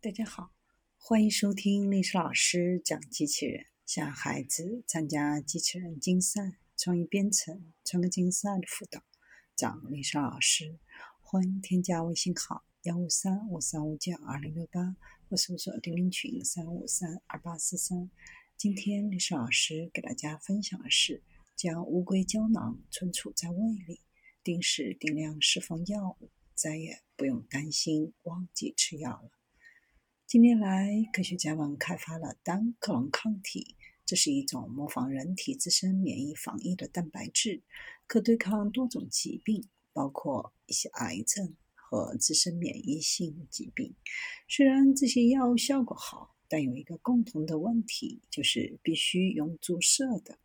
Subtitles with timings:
[0.00, 0.52] 大家好，
[0.96, 9.02] 欢迎收听历史老师讲机器人，向孩子参加机器人竞赛、创意编程、创客竞赛的辅导，
[9.56, 10.78] 找历史老师。
[11.20, 14.94] 欢迎添加微信号幺五三五三五九二零六八，
[15.28, 18.08] 或搜索钉钉群三五三二八四三。
[18.56, 21.24] 今天历史老师给大家分享的是，
[21.56, 24.00] 将乌龟胶囊存储在胃里，
[24.44, 29.32] 定时定量释放药物，再也不用担心忘记吃药了。
[30.28, 37.62] 近年来，科学家们开发了单克隆抗体，这是一种模仿人体自身免疫防御的蛋白质，
[38.06, 43.94] 可对抗多种疾病，包括一些癌症和自身免疫性疾病。
[44.46, 50.38] 虽然这些药效果好，但有一个共同的问题，就是必须用注射的。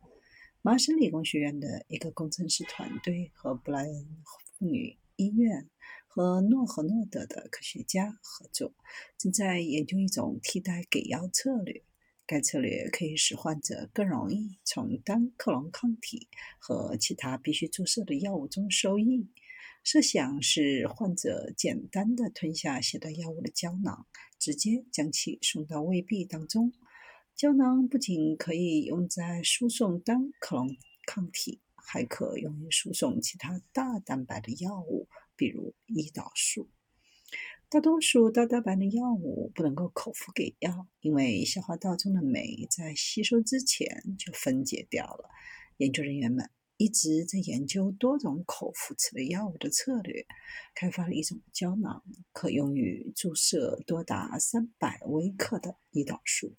[0.62, 5.68] 麻省理工学院的一个工程师团队和布莱恩妇女医院。
[6.06, 8.72] 和诺和诺德的科学家合作，
[9.18, 11.82] 正在研究一种替代给药策略。
[12.24, 16.28] 该策略可以使患者更容易从单克隆抗体
[16.60, 19.28] 和其他必须注射的药物中受益。
[19.82, 24.06] 设想是患者简单的吞下携带药物的胶囊，
[24.38, 26.72] 直接将其送到胃壁当中。
[27.34, 35.08] 胶囊不仅可以用在输送单克隆抗体，还可用于输送其他大蛋白的药物。
[35.36, 36.70] 比如胰岛素，
[37.68, 45.28] 大多数大蛋白的药物不能够口服给药，因为消化道中的酶在吸收之前就分解掉了。
[45.78, 50.24] 研究人员们一直在研究多种口服此类药物的策略，
[50.72, 56.54] 开发了一种胶囊，可用于注射多达三百微克的胰岛素。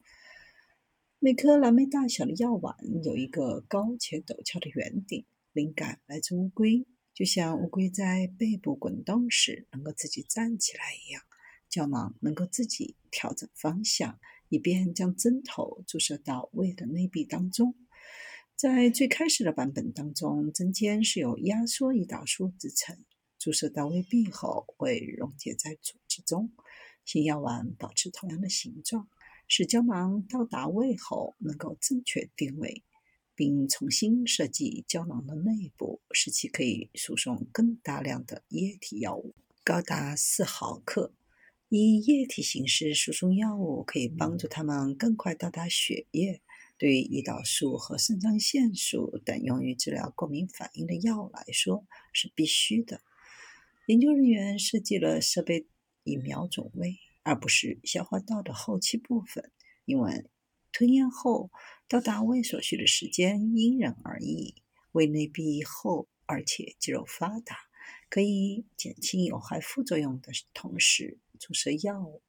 [1.26, 6.86] 每颗蓝莓大小的药丸有一个高且陡峭的圆顶，灵感来自乌龟。
[7.16, 11.24] 就像乌龟在背部滚动时能够自己站起来一样，
[11.68, 17.74] 胶囊能够自己调整方向，以便将针头注射到胃的内壁当中。
[18.56, 23.04] 在最开始的版本当中，针尖是由压缩胰岛素制成，
[23.40, 26.52] 注射到胃壁后会溶解在组织中。
[27.04, 29.08] 新药丸保持同样的形状，
[29.48, 32.84] 使胶囊到达胃后能够正确定位。
[33.38, 41.14] 并重新设计胶囊的内部，使其可以输送更大量的液体药物，高达四毫克。
[41.68, 46.42] 以液体形式输送药物可以帮助它们更快到达血液。
[46.78, 53.02] 对于胰岛素和肾上腺素等用于治疗过敏反应的药来说是必须的。
[53.88, 55.68] 研究人员设计了设备
[56.04, 59.52] 以瞄准胃，而不是消化道的后期部分，
[59.84, 60.30] 因为。
[60.78, 61.52] 吞咽后
[61.88, 64.56] 到达胃所需的时间因人而异。
[64.92, 67.56] 胃内壁厚而且肌肉发达，
[68.10, 72.22] 可以减轻有害副作用的同时注射药物。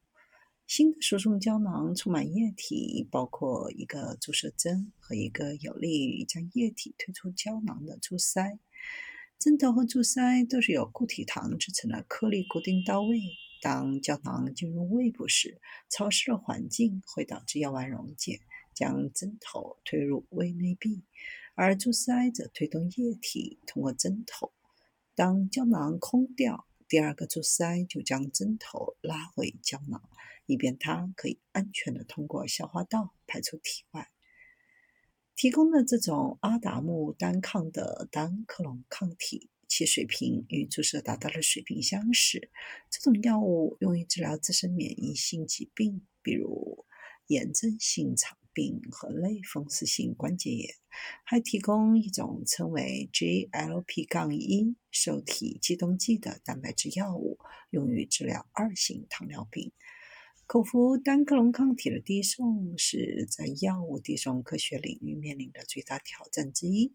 [0.64, 8.60] 新的输送胶囊充满液体，包括一个注射针和一个有利于将液体推出胶囊的注塞。
[9.40, 13.18] 针头和注塞都是由固体糖制成的颗粒固定到位。
[13.60, 18.40] 当胶囊进入胃部时，潮湿的环境会导致药丸溶解，
[18.74, 21.02] 将针头推入胃内壁，
[21.54, 24.52] 而注塞则推动液体通过针头。
[25.14, 30.02] 当胶囊空掉，第二个注塞就将针头拉回胶囊，
[30.46, 34.08] 以便它可以安全地通过消化道排出体外。
[35.34, 39.50] 提供了这种阿达木单抗的单克隆抗体。
[39.68, 42.50] 其水平与注射达到了水平相似。
[42.90, 46.84] 这种药物用于治疗自身免疫性疾病，比如
[47.26, 50.74] 炎症性肠病和类风湿性关节炎，
[51.24, 57.38] 还提供一种称为 GLP-1 受体激动剂的蛋白质药物，
[57.70, 59.72] 用于治疗二型糖尿病。
[60.46, 66.94] 口服单克隆抗体的递送是在药物递送科学领域面临的最大挑战之一。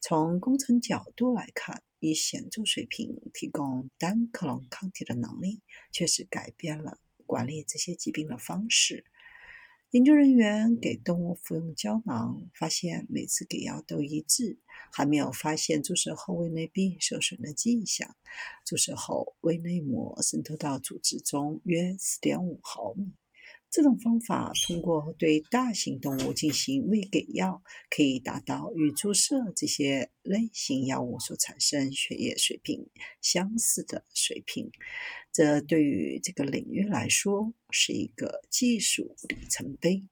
[0.00, 5.60] 从工程角度来看，以显著水平提供单克隆抗体的能力，
[5.90, 9.04] 确实改变了管理这些疾病的方式。
[9.90, 14.58] 研究人员给动物服用胶囊，发现每次给药都一致，
[14.92, 18.14] 还没有发现注射后胃内壁受损的迹象。
[18.66, 23.14] 注射后，胃内膜渗透到组织中约4.5毫米。
[23.70, 32.88] 这种方法通过对大型动物进行喂给药，可以达到与注射这些类型药物所产生血液水平
[33.20, 34.70] 相似的水平。
[35.32, 40.04] 这对于这个领域来说是一个技术里程碑。